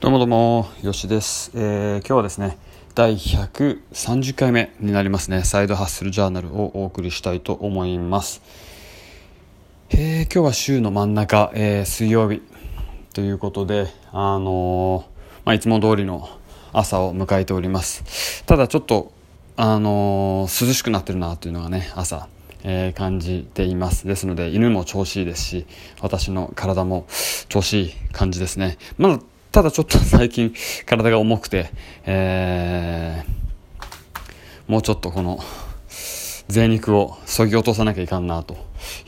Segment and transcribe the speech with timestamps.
[0.00, 1.50] どうもどうも、よしです。
[1.56, 2.56] えー、今日はですね、
[2.94, 8.40] 第130回目になりますね、サイドハッスルジャーナルをお送りしたいと思います。
[9.90, 12.42] えー、今日は週の真ん中、えー、水曜日
[13.12, 15.02] ということで、あのー、
[15.44, 16.28] まあ、いつも通りの
[16.72, 18.44] 朝を迎えております。
[18.44, 19.10] ただちょっと、
[19.56, 22.28] あの涼しくなってるなというのがね、朝、
[22.62, 24.06] えー、感じています。
[24.06, 25.66] ですので、犬も調子いいですし、
[26.00, 27.08] 私の体も
[27.48, 28.78] 調子いい感じですね。
[28.96, 29.18] まだ
[29.52, 30.54] ただちょっと最近
[30.86, 31.70] 体が重くて、
[32.04, 35.40] えー、もうちょっとこの
[36.48, 38.56] 贅肉をそぎ落とさなきゃいかんなと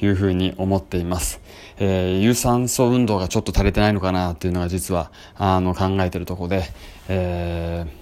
[0.01, 1.41] いうふうに思っています。
[1.79, 6.65] えー、有酸素運動がちょっと足りてないのかなっていうのが実はあの考えてるところで、
[7.09, 8.00] えー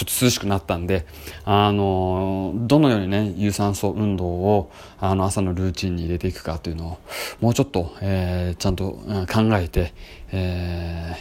[0.00, 1.04] ちょっと涼しくなったんで、
[1.44, 6.98] あの、どのようにね、有酸素運動を、あの、朝のルーチンに入れていくかというのを、
[7.42, 8.92] もうちょっと、えー、ちゃんと
[9.30, 9.92] 考えて、
[10.32, 11.16] え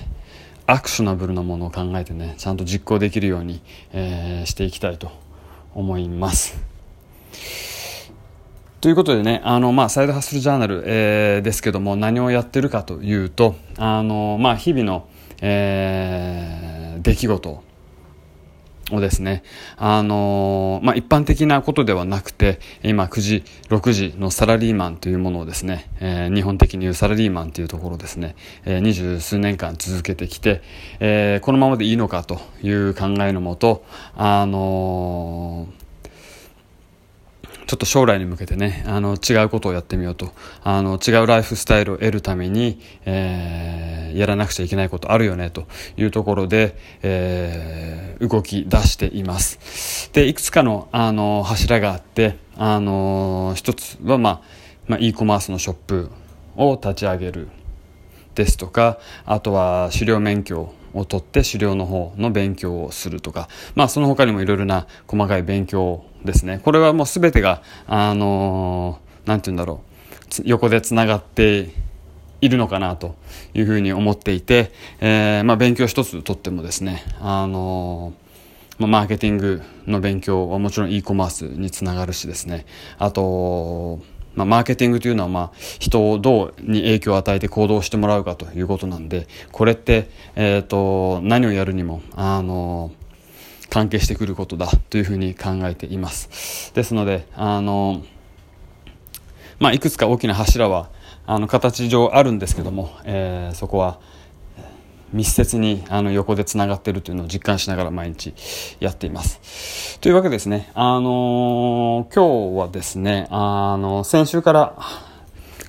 [0.65, 5.11] ー、アクショナブルなものを考えてね、ちゃんと実行できるように、えー、していきたいと
[5.75, 6.57] 思います。
[8.79, 15.05] ということでね、あの、まあ、サイドハッスルジャーナル、えー、ですけども、何をやってるかというと、あの、まあ、日々の、
[15.41, 17.68] えー、出来事
[18.91, 19.43] をですね、
[19.77, 30.61] あのー、まあ、一般的なことではなくて、今9時、6時のサラリーマンというものをですね、えー、日本的に言うサラリーマンというところですね、えー、二十数年間続けてきて、
[30.99, 33.83] え、このままでいいのかという考えのもと、
[34.15, 35.67] あの
[37.69, 40.31] ちょっと将来に向けてね、あの、違うことをやってみようと、
[40.63, 50.09] あの、違うライフスタイルを得るために、えー、やらなくちゃいけないことあるよね、というところで、えー、動き出しています。
[50.13, 54.41] で、いくつかの、あの、柱があって、あの、一つは、まあ、
[54.87, 56.09] まあ、e コマースのショップ
[56.55, 57.49] を立ち上げる
[58.33, 66.59] ですとか、あとは狩猟免許を取って狩猟の方の勉強をするとか、まあその他にもいろいろな細かい勉強ですね。
[66.63, 69.81] これはもう全てが、あのー、なんて言うんだろ
[70.39, 71.69] う、横でつながって
[72.41, 73.15] いるのかなと
[73.53, 78.13] いうふうに思っていて、えー、まあ勉強一つとってもですね、あの、
[78.77, 82.65] ま、マーケティングの勉強はもちろん e コマースにつながるしですね、
[82.97, 83.99] あと、
[84.35, 92.91] まあ、マーケティングというのは、まあ、人をどうに影響を与えて行動してもらうかということなんで、これって、えっ、ー、と、何をやるにも、あの、
[93.69, 96.73] 関係してくることだというふうに考えています。
[96.73, 98.03] ですので、あの、
[99.59, 100.89] まあ、いくつか大きな柱は、
[101.25, 103.99] あの、形上あるんですけども、えー、そこは、
[105.13, 108.33] 密接にあの横でつながっているというのを実感しながら毎日
[108.79, 109.99] やっています。
[109.99, 114.75] というわけですね、あの、今日はですね、あの先週から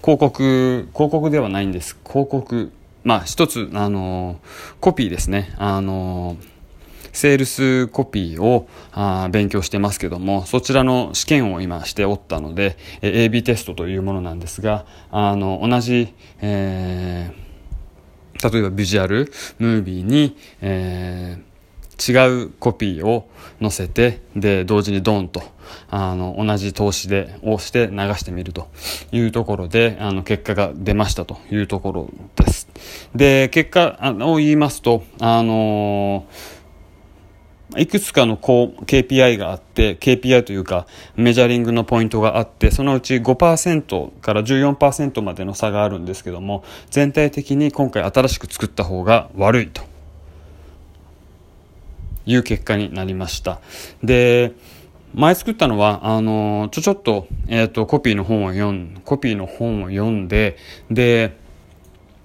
[0.02, 1.98] 広告、広告ではないんです。
[2.06, 2.70] 広告、
[3.02, 4.40] まあ一つ、あの
[4.80, 5.54] コピーですね。
[5.56, 6.36] あの
[7.12, 17.50] セールスコピーをあ勉強してますけども、そちらの試験を今しておったので、AB テストというものなんですが、あの、同じ、えー
[18.42, 23.28] 例えばビジュアル、ムービーに、えー、違うコピーを
[23.60, 25.42] 載せて、で、同時にドンと、
[25.90, 28.68] あの、同じ投資で、押して流してみると
[29.12, 32.68] いうところで、あの、結果が出ましたというところです。
[33.14, 36.59] で、結果を言いますと、あのー
[37.76, 40.86] いくつかのこう KPI があって、KPI というか
[41.16, 49.82] メジャリングのポイントがあって、そのうち5%から14%までの差があるんですけども、全体的に今回新しく作った方が悪いと
[52.26, 53.60] いう結果になりました。
[54.02, 54.52] で、
[55.14, 60.56] 前作ったのは、あの、ちょちょっと、えっ、ー、と、コピーの本を読ん、コピーの本を読んで、
[60.88, 61.36] で、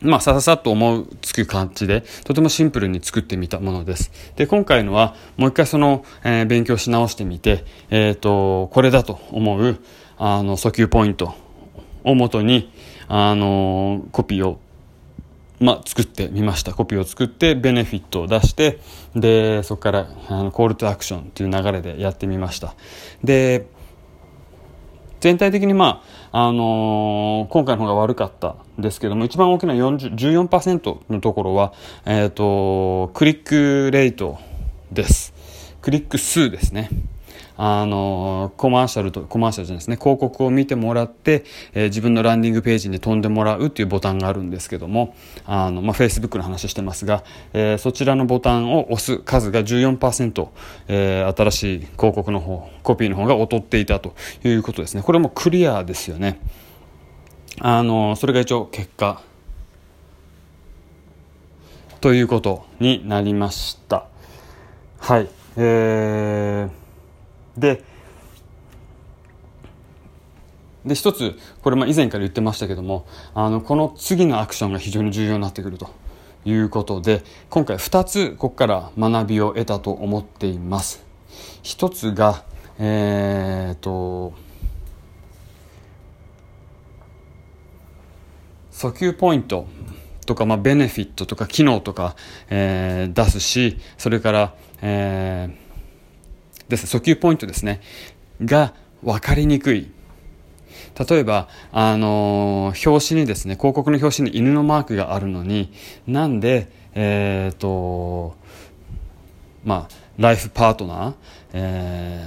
[0.01, 4.11] まあ、さささっと思うつく感じで、とてもシンプルに作ってみたものです。
[4.35, 9.79] で、今回のは、もう一回その、えー、勉強し直してみて、えっ、ー、と、これだと思う、
[10.17, 11.35] あの、訴求ポイント
[12.03, 12.71] をもとに、
[13.07, 14.59] あの、コピーを、
[15.59, 16.73] まあ、作ってみました。
[16.73, 18.79] コピーを作って、ベネフィットを出して、
[19.15, 22.75] で、そこから、あの、コールトアクションという流れでやってみました。
[23.23, 23.67] で、
[25.25, 31.73] 全体的にまあ、あのー、今回の方が悪かったですけども、一番大きな14%のところは、
[32.05, 34.37] えっ、ー、と、クリックレート
[34.91, 35.33] です。
[35.81, 36.91] クリック数ですね。
[37.57, 39.97] あのコマーシャルとコマーシャルじゃないですね。
[39.97, 45.15] 広告を見てもらって、えー、自分のランディングページに飛んでもらうっていうボタンがあるんですけども
[45.45, 47.23] あの、まあ、Facebook の話してますが、
[47.53, 50.47] えー、そちらのボタンを押す数が14%、
[50.87, 55.03] えー、新しい広告の方コピーの方が劣っていたということですね。
[55.03, 56.39] これもクリアですよね。
[57.61, 59.21] あのそれが一応結果。
[62.01, 64.05] ということになりました。
[64.99, 65.29] はい。
[65.57, 66.84] えー、
[67.57, 67.83] で
[70.85, 75.89] で一つこれま以前から言ってましたけどもあのこの次のアクションが非常に重要になってくると
[76.45, 81.03] いうことで今回2つここから学びを得たと思っています。
[81.63, 82.43] 一つが
[82.77, 84.33] えー、と
[88.71, 89.67] 訴求ポイント
[90.25, 92.15] とか、まあ、ベネフィットとか機能とか、
[92.49, 95.64] えー、出すしそれから、えー、
[96.69, 96.97] です。
[96.97, 97.81] 訴求ポイントですね。
[98.43, 98.73] が
[99.03, 99.91] 分かりにくい。
[101.09, 105.71] 例えば、あのー、表紙にですね、広告の表紙に犬のマークがあるのに、
[106.07, 108.35] なんで、えっ、ー、と、
[109.65, 111.13] まあ、ライフパートナー、
[111.53, 112.23] え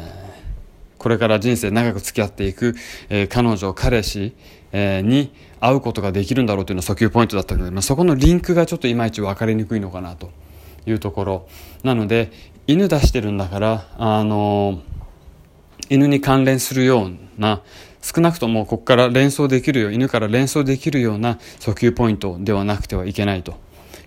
[0.99, 2.75] ー、これから人生長く付き合っていく、
[3.09, 4.35] えー、彼女、彼氏、
[4.73, 10.31] えー、に会うことができるんだろうというのが訴求ポイントだったので、まあ、そこのリンクがちょっといまいち分かりにくいのかなと
[10.87, 11.49] いうところ。
[11.83, 12.31] なので、
[12.69, 14.83] 犬出してるんだから、あの、
[15.89, 17.63] 犬に関連するような、
[18.03, 23.57] 少なくともここから連想できるよ犬から連想できるような訴求ポイントではなくてはいけないと。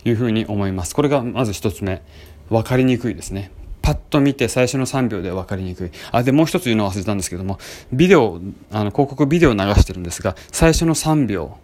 [0.03, 0.95] いうふうに思います。
[0.95, 2.01] これがまず一つ目。
[2.49, 3.51] 分かりにくいですね。
[3.81, 5.91] パッと見て最初の3秒で分かりにくい。
[6.11, 7.57] あでもう一つ言うの忘れたんですけども
[7.91, 8.39] ビデオ
[8.71, 11.57] あの広告ビデオを流してるんですが最初の3秒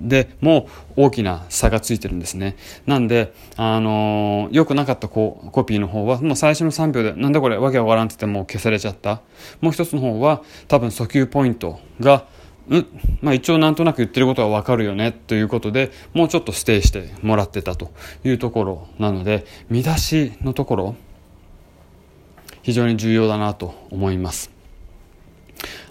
[0.00, 2.56] でも大きな差がついてるんですね。
[2.86, 9.22] なんで、あのー、良くなかったココピーの方は、もう最初の3秒で、なんだこれ、わけわからんって言っても消されちゃった。
[9.60, 12.26] もう一つの方は、多分訴求ポイントが、
[12.68, 12.86] うん、
[13.22, 17.92] まあ一応なんとなく言ってることはわかるよねということで、もうちょっとステイしてもらってたと
[18.24, 20.94] いうところなので、見出しのところ、
[22.62, 24.50] 非常に重要だなと思います。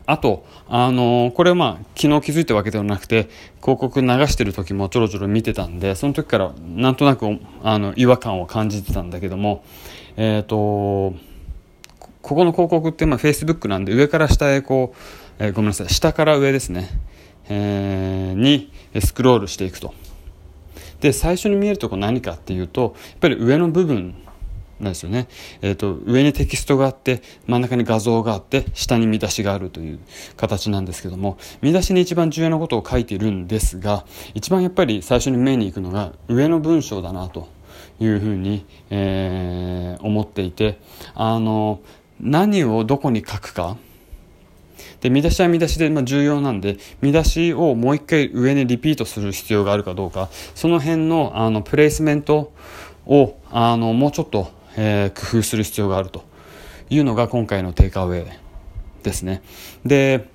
[0.08, 3.28] あと、あのー、これはまあ、昨日気づいたわけではなくて、
[3.62, 7.28] 広告流してる時もちょろちょろ見てたんで、その時からなんとなく、
[7.62, 9.66] あの、違和感を感じてたんだけども、
[10.16, 11.14] えっ、ー、と、
[12.22, 14.96] ここの広告ってまあ、Facebook なんで、上から下へこ
[15.40, 16.90] う、えー、ごめんなさい、下から上ですね、
[17.50, 18.72] えー、に
[19.02, 19.94] スクロールしていくと。
[21.02, 24.16] で、最初に見えるとこ何かっていうと、やっぱり上の部分
[24.80, 25.28] なんですよね。
[25.62, 30.00] えっ、ー、と、上にテキストがあって、真ん中に画像があって、下に見出しがあるという
[30.36, 37.48] 形なんですけども、見出しに一番重要なことを書いているんですが、一番やっぱり最初に目に行くのが上の文章だなと
[38.00, 40.80] いうふうに、えー、思っていて、
[41.16, 41.80] あの、
[42.20, 43.78] 何をどこに書くか、
[45.02, 52.52] で、見出しは見出しで、まあ、重要なんで、見出しをもう一回上にリピートする必要があるかどうか、その辺の、あの、プレイスメント
[53.06, 56.24] を、あの、もうちょっと、えー、工夫する必要があると
[56.90, 58.32] いうのが今回のテイクアウェイ
[59.04, 59.42] ですね。
[59.86, 60.30] で、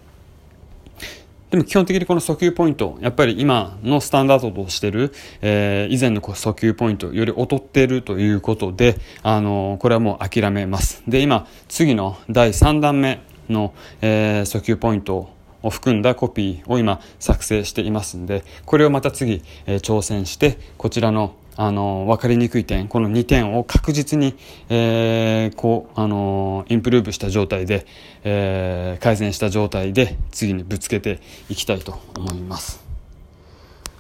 [1.53, 5.13] でも基本的にこの訴求ポイント、やっぱり今のスタンダードとしてる、
[5.43, 11.03] えー、以前の訴求ポイントより劣っているということで、あのー、これはもう諦めます。
[11.07, 15.29] で、今、次の第3弾目の、えー、訴求ポイント
[15.63, 24.35] を含んだコピーを今作成していますんで、これをまた次、え、挑戦して、こちらのあの分かりにくい点この2点を確実に、
[24.69, 27.87] えー、こうあのインプルーブした状態で、
[28.25, 32.83] えー、改善した状態で次にぶつけていきたいと思います。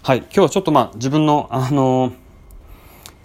[0.03, 2.13] はい今日はちょっとまあ自分のあの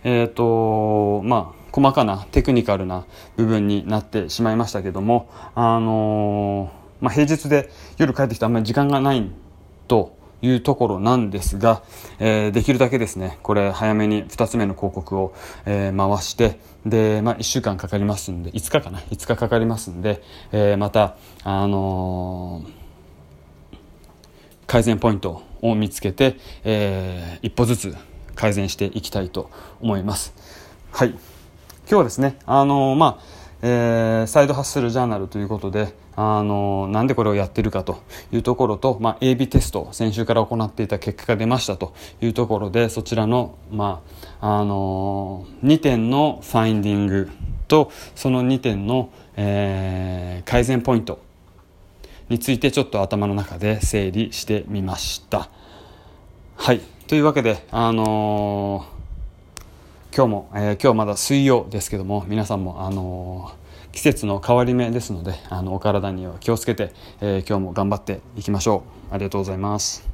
[0.03, 3.05] えっ、ー、とまあ細かなテクニカルな
[3.36, 9.29] 部分になってしまいましたけどもあのまあ、平日で夜帰ってきてあんまり時間がない
[9.88, 11.84] というところなんですが、
[12.20, 15.34] えー、できるだけですね、これ早めに2つ目の広告を、
[15.65, 22.63] えー、回して、で、まあ、1週間かかりますんで、5日かな、5日かかりますんで、えー、また、あの
[24.67, 27.96] 改善ポイントを見つけて、え一歩ずつ
[28.36, 30.34] 改善していきたいと思います。
[30.91, 31.10] はい。
[31.10, 31.20] 今
[31.88, 44.02] 日はですね、あのまあ、えー、サイドハッスルジャーナルということで、あのなんでこれをやってるかというところと、まあ、AB テスト先週から行っていた結果が出ましたというところでそちらの,、ま
[44.42, 47.30] ああの2点のファインディング
[47.68, 51.20] とその2点の、えー、改善ポイント
[52.30, 55.50] についてちょっと頭の中で整理してみました。
[56.56, 58.86] はいというわけで、あの
[60.17, 68.81] 今日も、えー、今日まだ水曜ですけども皆さんも、あのー、季節の変わり目ですのであのお体には気をつけて、えー、今日も頑張っていきましょ
[69.12, 69.13] う。
[69.13, 70.07] ありがとうございます。